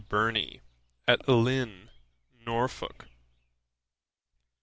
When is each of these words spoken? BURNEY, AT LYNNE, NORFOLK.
BURNEY, 0.09 0.61
AT 1.07 1.29
LYNNE, 1.29 1.91
NORFOLK. 2.47 3.07